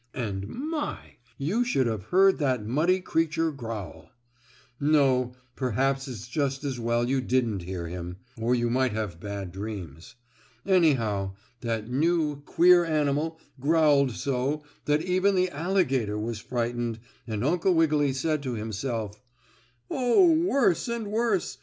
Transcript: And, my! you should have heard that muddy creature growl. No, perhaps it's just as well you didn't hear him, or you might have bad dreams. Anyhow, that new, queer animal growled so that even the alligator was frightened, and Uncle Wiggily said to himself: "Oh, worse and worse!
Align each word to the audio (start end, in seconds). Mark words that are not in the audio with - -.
And, 0.15 0.47
my! 0.47 1.17
you 1.37 1.63
should 1.63 1.85
have 1.85 2.05
heard 2.05 2.39
that 2.39 2.65
muddy 2.65 3.01
creature 3.01 3.51
growl. 3.51 4.09
No, 4.79 5.35
perhaps 5.55 6.07
it's 6.07 6.27
just 6.27 6.63
as 6.63 6.79
well 6.79 7.07
you 7.07 7.21
didn't 7.21 7.61
hear 7.61 7.87
him, 7.87 8.17
or 8.35 8.55
you 8.55 8.67
might 8.71 8.93
have 8.93 9.19
bad 9.19 9.51
dreams. 9.51 10.15
Anyhow, 10.65 11.35
that 11.59 11.87
new, 11.87 12.37
queer 12.45 12.83
animal 12.83 13.39
growled 13.59 14.13
so 14.13 14.63
that 14.85 15.03
even 15.03 15.35
the 15.35 15.51
alligator 15.51 16.17
was 16.17 16.39
frightened, 16.39 16.97
and 17.27 17.43
Uncle 17.45 17.75
Wiggily 17.75 18.11
said 18.13 18.41
to 18.41 18.53
himself: 18.55 19.21
"Oh, 19.91 20.31
worse 20.31 20.87
and 20.87 21.09
worse! 21.11 21.59